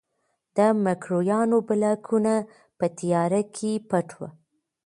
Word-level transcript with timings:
د 0.55 0.57
مکروریانو 0.83 1.57
بلاکونه 1.67 2.33
په 2.77 2.85
تیاره 2.97 3.41
کې 3.55 3.71
پټ 3.89 4.07
وو. 4.19 4.27